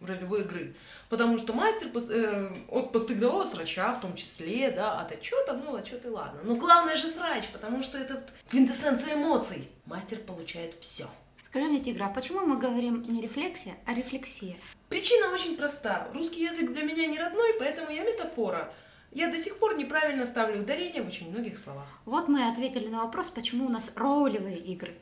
ролевой 0.00 0.42
игры. 0.42 0.74
Потому 1.08 1.38
что 1.38 1.52
мастер 1.52 1.88
пос, 1.88 2.08
э, 2.10 2.50
от 2.68 2.92
постыгрового 2.92 3.46
срача, 3.46 3.92
в 3.94 4.00
том 4.00 4.14
числе, 4.14 4.70
да, 4.70 5.00
от 5.00 5.12
отчета, 5.12 5.54
ну, 5.54 5.74
отчет 5.74 6.04
и 6.04 6.08
ладно. 6.08 6.40
Но 6.44 6.56
главное 6.56 6.96
же 6.96 7.08
срач, 7.08 7.48
потому 7.48 7.82
что 7.82 7.98
это 7.98 8.24
квинтэссенция 8.50 9.14
эмоций. 9.14 9.68
Мастер 9.86 10.18
получает 10.18 10.74
все. 10.80 11.06
Скажи 11.48 11.64
мне, 11.64 11.80
Тигра, 11.80 12.04
а 12.04 12.08
почему 12.10 12.40
мы 12.40 12.58
говорим 12.58 13.02
не 13.10 13.22
рефлексия, 13.22 13.74
а 13.86 13.94
рефлексия? 13.94 14.56
Причина 14.90 15.32
очень 15.32 15.56
проста. 15.56 16.06
Русский 16.12 16.44
язык 16.44 16.74
для 16.74 16.82
меня 16.82 17.06
не 17.06 17.18
родной, 17.18 17.54
поэтому 17.58 17.90
я 17.90 18.04
метафора. 18.04 18.70
Я 19.12 19.28
до 19.28 19.38
сих 19.38 19.56
пор 19.58 19.74
неправильно 19.78 20.26
ставлю 20.26 20.60
ударение 20.60 21.02
в 21.02 21.08
очень 21.08 21.30
многих 21.30 21.56
словах. 21.56 21.86
Вот 22.04 22.28
мы 22.28 22.40
и 22.40 22.50
ответили 22.50 22.88
на 22.88 23.02
вопрос, 23.02 23.30
почему 23.30 23.64
у 23.64 23.70
нас 23.70 23.92
ролевые 23.96 24.58
игры. 24.58 24.94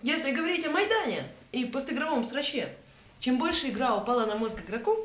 Если 0.00 0.30
говорить 0.30 0.66
о 0.66 0.70
Майдане 0.70 1.24
и 1.52 1.66
постигровом 1.66 2.24
сраче, 2.24 2.74
чем 3.20 3.36
больше 3.36 3.68
игра 3.68 3.94
упала 3.94 4.24
на 4.24 4.36
мозг 4.36 4.58
игроку, 4.66 4.96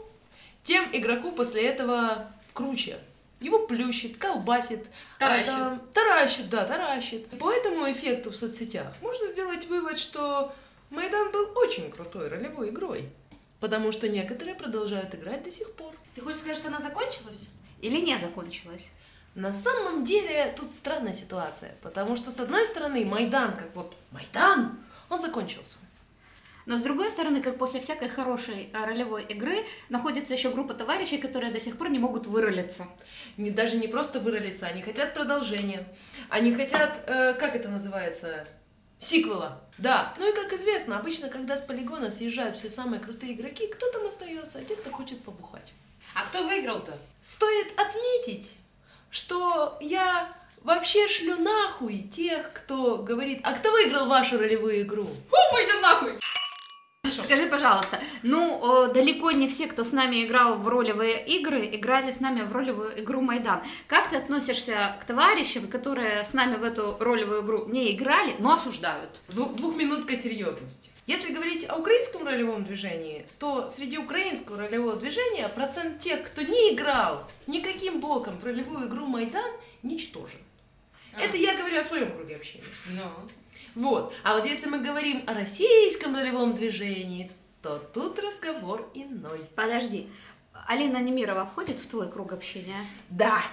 тем 0.64 0.86
игроку 0.94 1.34
после 1.34 1.68
этого 1.68 2.32
круче. 2.54 3.00
Его 3.44 3.68
плющит, 3.68 4.18
колбасит. 4.18 4.88
Таращит. 5.20 5.54
а, 5.54 5.70
там- 5.70 5.82
таращит, 5.94 6.50
да, 6.50 6.66
таращит. 6.66 7.28
По 7.38 7.52
этому 7.52 7.92
эффекту 7.92 8.32
в 8.32 8.36
соцсетях 8.36 8.94
можно 9.02 9.28
сделать 9.28 9.68
вывод, 9.68 9.98
что 9.98 10.56
Майдан 10.90 11.30
был 11.32 11.52
очень 11.58 11.92
крутой 11.92 12.30
ролевой 12.30 12.70
игрой. 12.70 13.10
Потому 13.60 13.92
что 13.92 14.08
некоторые 14.08 14.56
продолжают 14.56 15.14
играть 15.14 15.44
до 15.44 15.52
сих 15.52 15.74
пор. 15.74 15.94
Ты 16.16 16.22
хочешь 16.22 16.40
сказать, 16.40 16.58
что 16.58 16.70
она 16.70 16.80
закончилась? 16.80 17.50
Или 17.82 18.00
не 18.00 18.18
закончилась? 18.18 18.88
На 19.36 19.54
самом 19.54 20.06
деле 20.06 20.54
тут 20.58 20.72
странная 20.72 21.14
ситуация, 21.14 21.76
потому 21.82 22.16
что 22.16 22.32
с 22.32 22.40
одной 22.40 22.66
стороны 22.66 23.04
Майдан, 23.04 23.58
как 23.58 23.76
вот 23.76 23.94
Майдан, 24.12 24.78
он 25.10 25.20
закончился. 25.20 25.78
Но 26.66 26.78
с 26.78 26.82
другой 26.82 27.10
стороны, 27.10 27.42
как 27.42 27.58
после 27.58 27.82
всякой 27.82 28.10
хорошей 28.10 28.70
э, 28.74 28.86
ролевой 28.86 29.24
игры, 29.24 29.66
находится 29.90 30.34
еще 30.34 30.50
группа 30.50 30.74
товарищей, 30.74 31.18
которые 31.18 31.52
до 31.52 31.60
сих 31.60 31.78
пор 31.78 31.90
не 31.90 32.00
могут 32.00 32.28
выролиться. 32.28 32.88
Не, 33.38 33.52
даже 33.52 33.78
не 33.78 33.88
просто 33.88 34.20
выролиться, 34.20 34.68
они 34.68 34.82
хотят 34.82 35.14
продолжения. 35.14 35.88
Они 36.30 36.54
хотят, 36.54 37.04
э, 37.08 37.34
как 37.34 37.56
это 37.56 37.70
называется, 37.70 38.48
сиквела. 39.00 39.62
Да, 39.78 40.14
ну 40.18 40.30
и 40.30 40.36
как 40.36 40.54
известно, 40.54 40.98
обычно, 40.98 41.30
когда 41.30 41.58
с 41.58 41.62
полигона 41.62 42.12
съезжают 42.12 42.58
все 42.58 42.70
самые 42.70 43.00
крутые 43.00 43.34
игроки, 43.34 43.68
кто 43.68 43.92
там 43.92 44.08
остается, 44.08 44.60
а 44.60 44.64
те, 44.64 44.76
кто 44.76 44.90
хочет 44.92 45.22
побухать. 45.22 45.74
А 46.14 46.26
кто 46.26 46.48
выиграл-то? 46.48 46.98
Стоит 47.22 47.78
отметить, 47.78 48.56
что 49.10 49.78
я 49.82 50.34
вообще 50.62 51.08
шлю 51.08 51.38
нахуй 51.38 52.04
тех, 52.04 52.54
кто 52.54 52.98
говорит, 52.98 53.42
а 53.44 53.54
кто 53.54 53.72
выиграл 53.72 54.08
вашу 54.08 54.38
ролевую 54.38 54.84
игру? 54.84 55.08
О, 55.32 55.54
пойдем 55.54 55.82
нахуй! 55.82 56.20
Скажи, 57.34 57.50
пожалуйста, 57.50 58.00
ну, 58.22 58.92
далеко 58.94 59.32
не 59.32 59.48
все, 59.48 59.66
кто 59.66 59.84
с 59.84 59.92
нами 59.92 60.24
играл 60.24 60.56
в 60.56 60.68
ролевые 60.68 61.26
игры, 61.26 61.66
играли 61.66 62.12
с 62.12 62.20
нами 62.20 62.44
в 62.44 62.52
ролевую 62.52 63.02
игру 63.02 63.22
Майдан. 63.22 63.64
Как 63.88 64.12
ты 64.12 64.18
относишься 64.18 64.96
к 65.02 65.06
товарищам, 65.06 65.68
которые 65.68 66.24
с 66.24 66.34
нами 66.34 66.58
в 66.58 66.64
эту 66.64 66.96
ролевую 67.00 67.42
игру 67.42 67.66
не 67.66 67.92
играли, 67.96 68.36
но 68.38 68.54
осуждают? 68.54 69.10
Дву- 69.30 69.52
двухминутка 69.56 70.16
серьезности. 70.16 70.92
Если 71.08 71.34
говорить 71.34 71.68
о 71.68 71.78
украинском 71.78 72.24
ролевом 72.24 72.66
движении, 72.66 73.26
то 73.40 73.68
среди 73.76 73.98
украинского 73.98 74.58
ролевого 74.58 74.96
движения 74.96 75.50
процент 75.50 75.98
тех, 76.02 76.24
кто 76.26 76.44
не 76.44 76.76
играл 76.76 77.28
никаким 77.48 78.00
боком 78.00 78.38
в 78.38 78.44
ролевую 78.44 78.88
игру 78.88 79.08
Майдан, 79.08 79.52
ничтожен. 79.82 80.40
Это 81.20 81.36
я 81.36 81.58
говорю 81.58 81.80
о 81.80 81.84
своем 81.84 82.12
круге 82.12 82.36
общения. 82.36 82.64
Ну. 82.92 83.10
Вот. 83.76 84.14
А 84.24 84.36
вот 84.36 84.46
если 84.46 84.68
мы 84.68 84.80
говорим 84.80 85.24
о 85.28 85.34
российском 85.34 86.16
ролевом 86.16 86.56
движении, 86.56 87.32
то 87.62 87.80
тут 87.94 88.20
разговор 88.20 88.90
иной. 88.94 89.46
Подожди, 89.56 90.10
Алина 90.68 90.98
Немирова 90.98 91.46
входит 91.46 91.80
в 91.80 91.88
твой 91.88 92.12
круг 92.12 92.34
общения? 92.34 92.86
Да, 93.10 93.44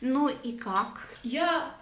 Ну 0.00 0.28
и 0.28 0.52
как? 0.56 1.14
я 1.22 1.74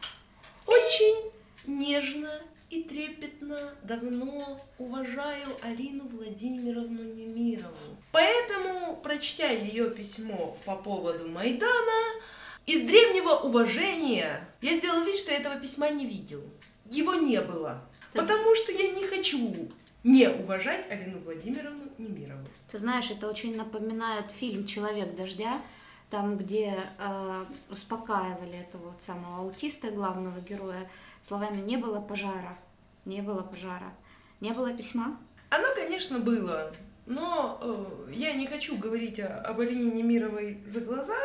очень 0.66 1.30
нежно 1.66 2.40
и 2.70 2.82
трепетно 2.82 3.74
давно 3.82 4.60
уважаю 4.78 5.46
Алину 5.62 6.08
Владимировну 6.08 7.02
Немирову. 7.02 7.96
Поэтому, 8.12 8.96
прочтя 8.96 9.50
ее 9.50 9.90
письмо 9.90 10.56
по 10.64 10.76
поводу 10.76 11.28
Майдана, 11.28 12.20
из 12.66 12.82
древнего 12.82 13.30
уважения 13.36 14.48
я 14.62 14.76
сделал 14.78 15.04
вид, 15.04 15.18
что 15.18 15.30
я 15.32 15.38
этого 15.38 15.56
письма 15.56 15.90
не 15.90 16.06
видел. 16.06 16.42
Его 16.90 17.14
не 17.14 17.40
было. 17.40 17.80
Есть- 18.12 18.26
Потому 18.26 18.54
что 18.54 18.72
я 18.72 18.92
не 18.92 19.06
хочу 19.06 19.68
не 20.02 20.28
уважать 20.28 20.90
Алину 20.90 21.18
Владимировну 21.20 21.84
Немирову. 21.98 22.44
Ты 22.70 22.78
знаешь, 22.78 23.10
это 23.10 23.28
очень 23.28 23.56
напоминает 23.56 24.30
фильм 24.30 24.66
«Человек 24.66 25.16
дождя», 25.16 25.60
там, 26.10 26.36
где 26.36 26.74
э, 26.98 27.44
успокаивали 27.70 28.58
этого 28.60 28.90
вот 28.90 29.02
самого 29.02 29.38
аутиста, 29.42 29.90
главного 29.90 30.38
героя, 30.40 30.88
словами 31.26 31.60
«не 31.62 31.76
было 31.76 32.00
пожара, 32.00 32.56
не 33.04 33.20
было 33.22 33.42
пожара, 33.42 33.92
не 34.40 34.52
было 34.52 34.72
письма». 34.72 35.18
Оно, 35.50 35.68
конечно, 35.74 36.18
было, 36.18 36.72
но 37.06 37.58
э, 38.08 38.12
я 38.12 38.34
не 38.34 38.46
хочу 38.46 38.76
говорить 38.76 39.18
о, 39.20 39.40
об 39.40 39.60
Алине 39.60 39.90
Немировой 39.90 40.62
за 40.66 40.80
глаза, 40.80 41.16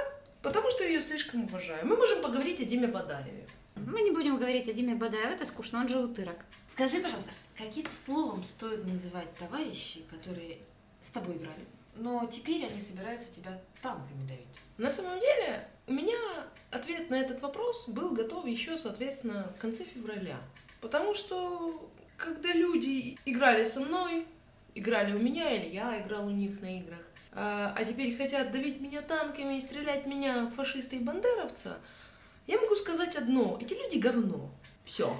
потому 0.41 0.71
что 0.71 0.83
ее 0.85 1.01
слишком 1.01 1.43
уважаю. 1.43 1.85
Мы 1.85 1.95
можем 1.95 2.21
поговорить 2.21 2.61
о 2.61 2.65
Диме 2.65 2.87
Бадаеве. 2.87 3.45
Мы 3.91 4.01
не 4.01 4.12
будем 4.12 4.38
говорить 4.38 4.69
о 4.69 4.74
Диме 4.74 4.93
Бадаеве, 4.93 5.34
это 5.34 5.46
скучно, 5.46 5.79
он 5.79 5.89
же 5.89 5.98
утырок. 5.98 6.38
Скажи, 6.72 7.00
пожалуйста, 7.00 7.31
каким 7.58 7.88
словом 7.88 8.43
стоит 8.43 8.86
называть 8.86 9.34
товарищей, 9.36 10.05
которые 10.12 10.60
с 11.01 11.08
тобой 11.08 11.38
играли, 11.38 11.65
но 11.96 12.29
теперь 12.31 12.63
они 12.67 12.79
собираются 12.79 13.34
тебя 13.34 13.60
танками 13.81 14.27
давить? 14.27 14.46
На 14.77 14.91
самом 14.91 15.19
деле, 15.19 15.67
у 15.88 15.93
меня 15.93 16.17
ответ 16.69 17.10
на 17.10 17.15
этот 17.15 17.41
вопрос 17.41 17.89
был 17.89 18.12
готов 18.12 18.46
еще, 18.46 18.77
соответственно, 18.77 19.51
в 19.58 19.60
конце 19.60 19.84
февраля. 19.86 20.38
Потому 20.81 21.15
что, 21.15 21.89
когда 22.15 22.53
люди 22.53 23.17
играли 23.25 23.65
со 23.65 23.79
мной, 23.79 24.27
играли 24.75 25.13
у 25.13 25.19
меня, 25.19 25.51
или 25.51 25.74
я 25.74 26.00
играл 26.00 26.27
у 26.27 26.31
них 26.31 26.62
на 26.62 26.77
играх, 26.77 27.01
а 27.31 27.74
а 27.75 27.84
теперь 27.84 28.15
хотят 28.15 28.51
давить 28.51 28.81
меня 28.81 29.01
танками 29.01 29.58
и 29.58 29.62
стрелять 29.62 30.03
в 30.03 30.08
меня 30.08 30.51
фашисты 30.55 30.98
и 30.98 31.00
бандеровца, 31.00 31.79
я 32.50 32.60
могу 32.60 32.75
сказать 33.09 33.15
одно. 33.15 33.57
Эти 33.59 33.73
люди 33.73 33.97
говно. 33.97 34.49
Все. 34.85 35.13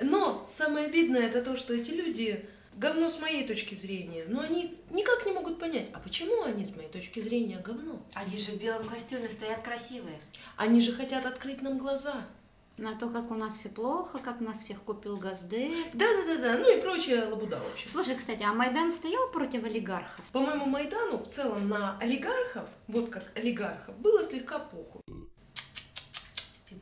Но 0.00 0.44
самое 0.48 0.86
обидное 0.86 1.26
это 1.26 1.42
то, 1.42 1.56
что 1.56 1.74
эти 1.74 1.90
люди 1.90 2.48
говно 2.74 3.08
с 3.08 3.20
моей 3.20 3.46
точки 3.46 3.74
зрения, 3.76 4.24
но 4.28 4.40
они 4.40 4.76
никак 4.90 5.24
не 5.24 5.32
могут 5.32 5.60
понять, 5.60 5.90
а 5.92 6.00
почему 6.00 6.42
они 6.42 6.66
с 6.66 6.74
моей 6.74 6.88
точки 6.88 7.20
зрения 7.20 7.62
говно? 7.64 8.02
Они 8.14 8.36
же 8.36 8.52
в 8.52 8.60
белом 8.60 8.84
костюме 8.84 9.28
стоят 9.28 9.62
красивые. 9.62 10.20
Они 10.56 10.80
же 10.80 10.92
хотят 10.92 11.24
открыть 11.24 11.62
нам 11.62 11.78
глаза. 11.78 12.24
На 12.76 12.98
то, 12.98 13.08
как 13.08 13.30
у 13.30 13.34
нас 13.34 13.54
все 13.54 13.68
плохо, 13.68 14.18
как 14.18 14.40
нас 14.40 14.64
всех 14.64 14.82
купил 14.82 15.16
Газдеп. 15.16 15.94
Да-да-да-да, 15.94 16.58
ну 16.58 16.76
и 16.76 16.80
прочая 16.80 17.30
лабуда 17.30 17.60
вообще. 17.60 17.88
Слушай, 17.88 18.16
кстати, 18.16 18.42
а 18.42 18.52
Майдан 18.52 18.90
стоял 18.90 19.30
против 19.30 19.62
олигархов? 19.62 20.24
По-моему, 20.32 20.66
Майдану 20.66 21.18
в 21.18 21.28
целом 21.28 21.68
на 21.68 21.96
олигархов, 22.00 22.68
вот 22.88 23.10
как 23.10 23.30
олигархов, 23.36 23.96
было 23.98 24.24
слегка 24.24 24.58
похуй. 24.58 25.03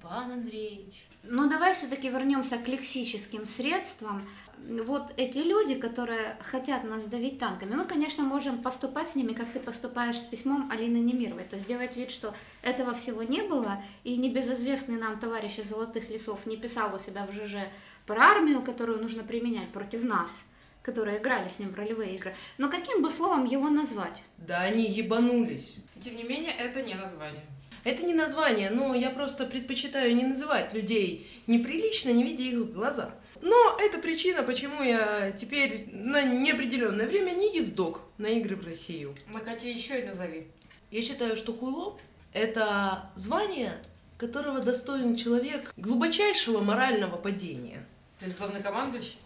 Степан 0.02 0.32
Андреевич. 0.32 1.06
Ну, 1.22 1.48
давай 1.48 1.74
все-таки 1.74 2.08
вернемся 2.08 2.58
к 2.58 2.66
лексическим 2.66 3.46
средствам. 3.46 4.28
Вот 4.58 5.12
эти 5.16 5.38
люди, 5.38 5.76
которые 5.76 6.36
хотят 6.40 6.82
нас 6.82 7.06
давить 7.06 7.38
танками, 7.38 7.76
мы, 7.76 7.84
конечно, 7.84 8.24
можем 8.24 8.62
поступать 8.62 9.10
с 9.10 9.14
ними, 9.14 9.32
как 9.32 9.52
ты 9.52 9.60
поступаешь 9.60 10.16
с 10.16 10.22
письмом 10.22 10.68
Алины 10.72 10.96
Немировой, 10.96 11.44
то 11.44 11.54
есть 11.54 11.68
делать 11.68 11.96
вид, 11.96 12.10
что 12.10 12.34
этого 12.62 12.94
всего 12.94 13.22
не 13.22 13.42
было, 13.42 13.80
и 14.02 14.16
небезызвестный 14.16 14.98
нам 14.98 15.20
товарищ 15.20 15.58
из 15.58 15.66
Золотых 15.66 16.10
лесов 16.10 16.46
не 16.46 16.56
писал 16.56 16.94
у 16.94 16.98
себя 16.98 17.24
в 17.24 17.32
ЖЖ 17.32 17.68
про 18.06 18.22
армию, 18.22 18.62
которую 18.62 19.00
нужно 19.00 19.22
применять 19.22 19.68
против 19.68 20.02
нас, 20.02 20.44
которые 20.82 21.18
играли 21.18 21.48
с 21.48 21.60
ним 21.60 21.70
в 21.70 21.76
ролевые 21.76 22.16
игры. 22.16 22.34
Но 22.58 22.68
каким 22.68 23.02
бы 23.02 23.10
словом 23.12 23.44
его 23.44 23.68
назвать? 23.68 24.24
Да 24.36 24.62
они 24.62 24.84
ебанулись. 24.84 25.76
Тем 26.00 26.16
не 26.16 26.24
менее, 26.24 26.52
это 26.52 26.82
не 26.82 26.94
название. 26.94 27.44
Это 27.84 28.04
не 28.04 28.14
название, 28.14 28.70
но 28.70 28.94
я 28.94 29.10
просто 29.10 29.44
предпочитаю 29.44 30.14
не 30.14 30.24
называть 30.24 30.72
людей 30.72 31.28
неприлично, 31.48 32.10
не 32.10 32.22
видя 32.22 32.44
их 32.44 32.58
в 32.58 32.72
глаза. 32.72 33.10
Но 33.40 33.76
это 33.80 33.98
причина, 33.98 34.44
почему 34.44 34.84
я 34.84 35.32
теперь 35.32 35.88
на 35.90 36.22
неопределенное 36.22 37.08
время 37.08 37.32
не 37.32 37.52
ездок 37.56 38.02
на 38.18 38.26
игры 38.26 38.54
в 38.54 38.64
Россию. 38.64 39.16
Накати 39.32 39.72
еще 39.72 40.00
и 40.00 40.04
назови. 40.04 40.46
Я 40.92 41.02
считаю, 41.02 41.36
что 41.36 41.52
хуйло— 41.52 41.98
это 42.32 43.10
звание, 43.16 43.82
которого 44.16 44.60
достоин 44.60 45.16
человек 45.16 45.72
глубочайшего 45.76 46.60
морального 46.60 47.16
падения. 47.16 47.84
То 48.20 48.26
есть 48.26 48.38
главнокомандующий? 48.38 49.18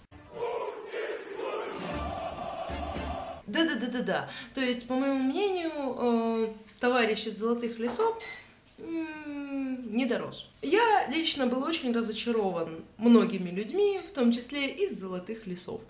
Да-да-да-да-да. 3.46 4.30
То 4.54 4.60
есть, 4.60 4.88
по 4.88 4.94
моему 4.94 5.18
мнению, 5.18 5.70
э, 5.76 6.48
товарищ 6.80 7.26
из 7.26 7.38
«Золотых 7.38 7.78
лесов» 7.78 8.18
не 8.78 10.06
дорос. 10.06 10.48
Я 10.62 11.06
лично 11.08 11.46
был 11.46 11.62
очень 11.62 11.92
разочарован 11.92 12.84
многими 12.98 13.50
людьми, 13.50 13.98
в 13.98 14.12
том 14.12 14.32
числе 14.32 14.68
из 14.68 14.98
«Золотых 14.98 15.46
лесов». 15.46 15.80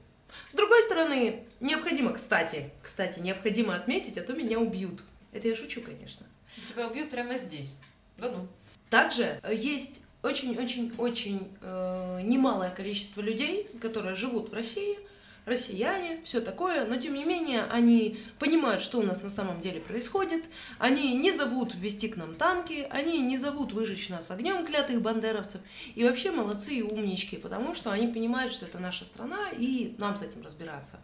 С 0.50 0.54
другой 0.54 0.82
стороны, 0.82 1.44
необходимо, 1.60 2.12
кстати, 2.12 2.70
кстати, 2.82 3.20
необходимо 3.20 3.74
отметить, 3.74 4.18
а 4.18 4.22
то 4.22 4.34
меня 4.34 4.58
убьют. 4.58 5.02
Это 5.32 5.48
я 5.48 5.56
шучу, 5.56 5.80
конечно. 5.80 6.26
Тебя 6.68 6.86
убьют 6.88 7.10
прямо 7.10 7.36
здесь. 7.36 7.74
Да 8.18 8.30
ну. 8.30 8.48
Также 8.90 9.40
э, 9.42 9.54
есть 9.54 10.02
очень-очень-очень 10.22 11.48
э, 11.60 12.20
немалое 12.22 12.70
количество 12.70 13.20
людей, 13.20 13.68
которые 13.80 14.14
живут 14.14 14.50
в 14.50 14.54
России, 14.54 14.98
россияне, 15.46 16.20
все 16.24 16.40
такое, 16.40 16.84
но 16.84 16.96
тем 16.96 17.14
не 17.14 17.24
менее 17.24 17.64
они 17.70 18.18
понимают, 18.38 18.82
что 18.82 18.98
у 18.98 19.02
нас 19.02 19.22
на 19.22 19.30
самом 19.30 19.60
деле 19.60 19.80
происходит, 19.80 20.44
они 20.78 21.16
не 21.16 21.32
зовут 21.32 21.74
ввести 21.74 22.08
к 22.08 22.16
нам 22.16 22.34
танки, 22.34 22.86
они 22.90 23.20
не 23.20 23.38
зовут 23.38 23.72
выжечь 23.72 24.08
нас 24.08 24.30
огнем 24.30 24.66
клятых 24.66 25.00
бандеровцев, 25.00 25.60
и 25.94 26.04
вообще 26.04 26.32
молодцы 26.32 26.74
и 26.74 26.82
умнички, 26.82 27.36
потому 27.36 27.76
что 27.76 27.92
они 27.92 28.08
понимают, 28.08 28.52
что 28.52 28.66
это 28.66 28.80
наша 28.80 29.04
страна, 29.04 29.50
и 29.56 29.94
нам 29.98 30.16
с 30.16 30.22
этим 30.22 30.42
разбираться. 30.42 30.98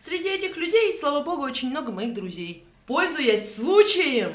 Среди 0.00 0.30
этих 0.30 0.56
людей, 0.56 0.96
слава 0.98 1.22
богу, 1.22 1.42
очень 1.42 1.68
много 1.68 1.92
моих 1.92 2.14
друзей. 2.14 2.64
Пользуясь 2.86 3.54
случаем, 3.54 4.32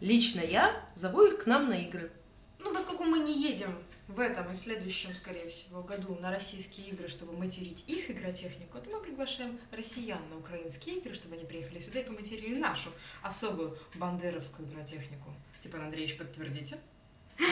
лично 0.00 0.40
я 0.40 0.74
зову 0.96 1.22
их 1.22 1.38
к 1.38 1.46
нам 1.46 1.68
на 1.68 1.78
игры. 1.78 2.10
Ну, 2.58 2.72
поскольку 2.74 3.04
мы 3.04 3.20
не 3.20 3.32
едем 3.32 3.74
в 4.12 4.20
этом 4.20 4.50
и 4.50 4.54
следующем, 4.54 5.14
скорее 5.14 5.48
всего, 5.48 5.82
году 5.82 6.16
на 6.20 6.30
российские 6.30 6.88
игры, 6.88 7.08
чтобы 7.08 7.36
материть 7.36 7.82
их 7.86 8.10
игротехнику, 8.10 8.78
то 8.78 8.90
мы 8.90 9.00
приглашаем 9.00 9.58
россиян 9.70 10.20
на 10.30 10.36
украинские 10.36 10.96
игры, 10.96 11.14
чтобы 11.14 11.36
они 11.36 11.44
приехали 11.44 11.78
сюда 11.80 12.00
и 12.00 12.04
поматерили 12.04 12.58
нашу 12.58 12.90
особую 13.22 13.78
бандеровскую 13.94 14.68
игротехнику. 14.68 15.32
Степан 15.54 15.82
Андреевич, 15.82 16.18
подтвердите? 16.18 16.78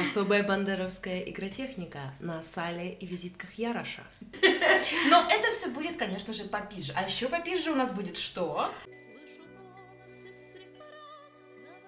Особая 0.02 0.42
бандеровская 0.42 1.20
игротехника 1.22 2.14
на 2.20 2.42
сале 2.42 2.92
и 2.92 3.06
визитках 3.06 3.54
Яроша. 3.54 4.04
Но 5.08 5.26
это 5.30 5.50
все 5.52 5.70
будет, 5.70 5.96
конечно 5.96 6.32
же, 6.32 6.44
попизже. 6.44 6.92
А 6.94 7.04
еще 7.04 7.28
попизже 7.28 7.70
у 7.70 7.74
нас 7.74 7.90
будет 7.90 8.18
что? 8.18 8.70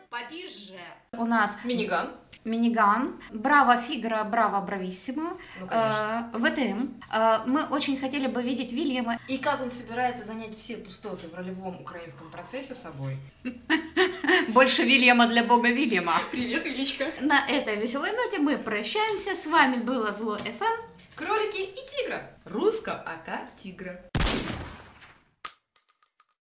Попизже 0.08 0.80
у 1.12 1.24
нас 1.26 1.58
Миниган. 1.64 2.21
Миниган, 2.44 3.20
Браво 3.30 3.76
Фигара, 3.76 4.24
Браво 4.24 4.60
Брависсимо, 4.64 5.36
Ну, 5.60 5.66
конечно. 5.66 6.30
э, 6.34 6.38
ВТМ. 6.38 6.88
Э, 7.12 7.38
Мы 7.46 7.64
очень 7.66 7.96
хотели 7.98 8.26
бы 8.26 8.42
видеть 8.42 8.72
Вильяма. 8.72 9.18
И 9.28 9.38
как 9.38 9.60
он 9.62 9.70
собирается 9.70 10.24
занять 10.24 10.56
все 10.58 10.76
пустоты 10.76 11.28
в 11.28 11.34
ролевом 11.34 11.80
украинском 11.80 12.30
процессе 12.30 12.74
собой? 12.74 13.16
Больше 14.48 14.82
Вильяма 14.82 15.26
для 15.28 15.44
бога 15.44 15.68
Вильяма. 15.68 16.14
Привет, 16.30 16.64
Величка. 16.64 17.06
На 17.20 17.46
этой 17.46 17.76
веселой 17.76 18.12
ноте 18.12 18.38
мы 18.38 18.58
прощаемся. 18.58 19.34
С 19.34 19.46
вами 19.46 19.76
было 19.76 20.12
Зло 20.12 20.36
ФМ. 20.38 20.82
Кролики 21.14 21.60
и 21.60 21.74
тигра. 21.90 22.30
Русско 22.44 22.92
АК 22.94 23.40
Тигра. 23.62 24.00